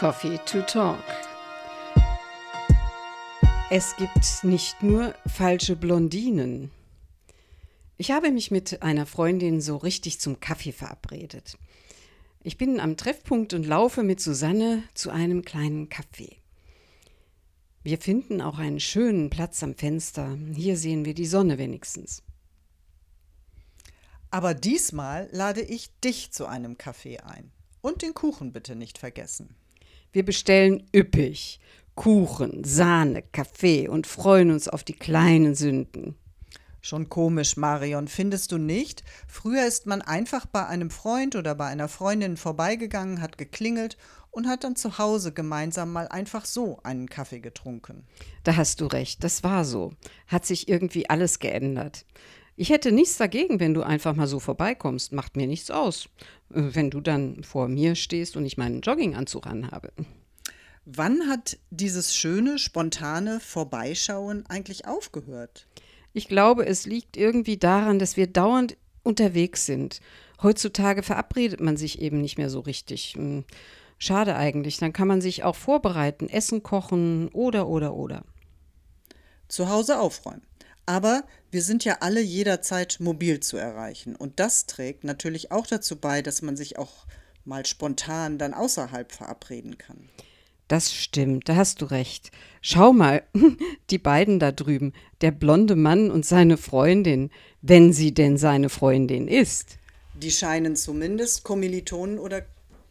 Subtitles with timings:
[0.00, 1.04] Coffee to Talk.
[3.68, 6.70] Es gibt nicht nur falsche Blondinen.
[7.98, 11.58] Ich habe mich mit einer Freundin so richtig zum Kaffee verabredet.
[12.42, 16.36] Ich bin am Treffpunkt und laufe mit Susanne zu einem kleinen Café.
[17.82, 20.34] Wir finden auch einen schönen Platz am Fenster.
[20.54, 22.22] Hier sehen wir die Sonne wenigstens.
[24.30, 27.52] Aber diesmal lade ich dich zu einem Kaffee ein.
[27.82, 29.59] Und den Kuchen bitte nicht vergessen.
[30.12, 31.60] Wir bestellen üppig
[31.94, 36.16] Kuchen, Sahne, Kaffee und freuen uns auf die kleinen Sünden.
[36.80, 39.04] Schon komisch, Marion, findest du nicht?
[39.28, 43.98] Früher ist man einfach bei einem Freund oder bei einer Freundin vorbeigegangen, hat geklingelt
[44.30, 48.06] und hat dann zu Hause gemeinsam mal einfach so einen Kaffee getrunken.
[48.44, 49.92] Da hast du recht, das war so.
[50.26, 52.06] Hat sich irgendwie alles geändert.
[52.60, 55.12] Ich hätte nichts dagegen, wenn du einfach mal so vorbeikommst.
[55.12, 56.10] Macht mir nichts aus.
[56.52, 59.94] Äh, wenn du dann vor mir stehst und ich meinen Jogginganzug anhabe.
[60.84, 65.68] Wann hat dieses schöne, spontane Vorbeischauen eigentlich aufgehört?
[66.12, 70.02] Ich glaube, es liegt irgendwie daran, dass wir dauernd unterwegs sind.
[70.42, 73.14] Heutzutage verabredet man sich eben nicht mehr so richtig.
[73.16, 73.44] Hm,
[73.96, 74.76] schade eigentlich.
[74.76, 78.22] Dann kann man sich auch vorbereiten, Essen kochen oder, oder, oder.
[79.48, 80.42] Zu Hause aufräumen.
[80.90, 84.16] Aber wir sind ja alle jederzeit mobil zu erreichen.
[84.16, 87.06] Und das trägt natürlich auch dazu bei, dass man sich auch
[87.44, 90.08] mal spontan dann außerhalb verabreden kann.
[90.66, 92.32] Das stimmt, da hast du recht.
[92.60, 93.22] Schau mal,
[93.90, 97.30] die beiden da drüben, der blonde Mann und seine Freundin,
[97.62, 99.78] wenn sie denn seine Freundin ist.
[100.20, 102.42] Die scheinen zumindest Kommilitonen oder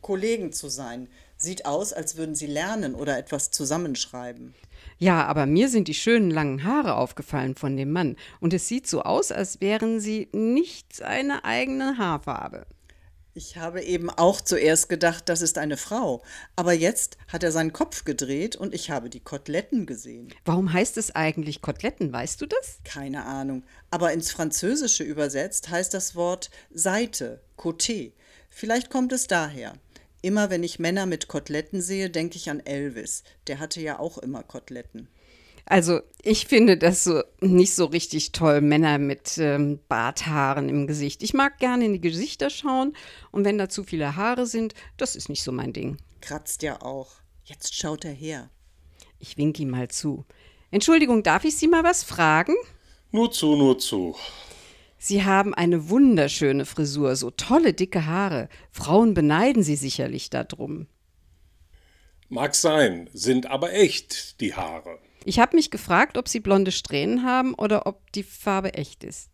[0.00, 1.06] Kollegen zu sein.
[1.36, 4.52] Sieht aus, als würden sie lernen oder etwas zusammenschreiben.
[5.04, 8.16] Ja, aber mir sind die schönen langen Haare aufgefallen von dem Mann.
[8.40, 12.64] Und es sieht so aus, als wären sie nicht seine eigene Haarfarbe.
[13.34, 16.22] Ich habe eben auch zuerst gedacht, das ist eine Frau.
[16.56, 20.32] Aber jetzt hat er seinen Kopf gedreht und ich habe die Koteletten gesehen.
[20.46, 22.10] Warum heißt es eigentlich Koteletten?
[22.10, 22.78] Weißt du das?
[22.84, 23.62] Keine Ahnung.
[23.90, 28.12] Aber ins Französische übersetzt heißt das Wort Seite, Côté.
[28.48, 29.74] Vielleicht kommt es daher.
[30.24, 33.24] Immer wenn ich Männer mit Koteletten sehe, denke ich an Elvis.
[33.46, 35.06] Der hatte ja auch immer Koteletten.
[35.66, 41.22] Also ich finde das so nicht so richtig toll, Männer mit ähm, Barthaaren im Gesicht.
[41.22, 42.96] Ich mag gerne in die Gesichter schauen
[43.32, 45.98] und wenn da zu viele Haare sind, das ist nicht so mein Ding.
[46.22, 47.16] Kratzt ja auch.
[47.44, 48.48] Jetzt schaut er her.
[49.18, 50.24] Ich wink ihm mal zu.
[50.70, 52.54] Entschuldigung, darf ich Sie mal was fragen?
[53.12, 54.16] Nur zu, nur zu.
[55.06, 58.48] Sie haben eine wunderschöne Frisur, so tolle dicke Haare.
[58.70, 60.86] Frauen beneiden Sie sicherlich darum.
[62.30, 64.98] Mag sein, sind aber echt, die Haare.
[65.26, 69.28] Ich habe mich gefragt, ob Sie blonde Strähnen haben oder ob die Farbe echt ist.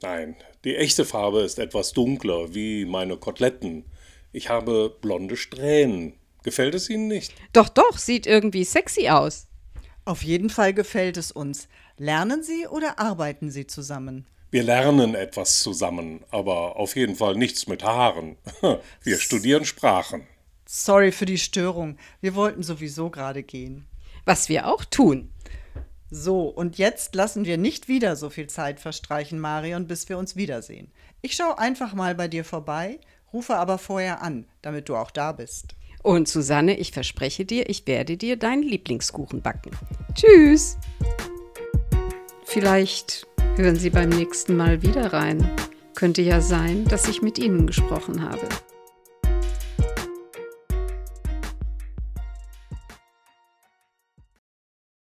[0.00, 3.84] Nein, die echte Farbe ist etwas dunkler, wie meine Koteletten.
[4.32, 6.14] Ich habe blonde Strähnen.
[6.44, 7.34] Gefällt es Ihnen nicht?
[7.52, 9.48] Doch, doch, sieht irgendwie sexy aus.
[10.06, 11.68] Auf jeden Fall gefällt es uns.
[11.98, 14.26] Lernen Sie oder arbeiten Sie zusammen?
[14.50, 18.38] Wir lernen etwas zusammen, aber auf jeden Fall nichts mit Haaren.
[19.02, 20.26] Wir studieren Sprachen.
[20.64, 21.98] Sorry für die Störung.
[22.22, 23.86] Wir wollten sowieso gerade gehen.
[24.24, 25.32] Was wir auch tun.
[26.10, 30.36] So, und jetzt lassen wir nicht wieder so viel Zeit verstreichen, Marion, bis wir uns
[30.36, 30.90] wiedersehen.
[31.20, 32.98] Ich schaue einfach mal bei dir vorbei,
[33.32, 35.74] rufe aber vorher an, damit du auch da bist.
[36.02, 39.72] Und Susanne, ich verspreche dir, ich werde dir deinen Lieblingskuchen backen.
[40.14, 40.78] Tschüss!
[42.44, 45.50] Vielleicht Hören Sie beim nächsten Mal wieder rein.
[45.94, 48.48] Könnte ja sein, dass ich mit Ihnen gesprochen habe.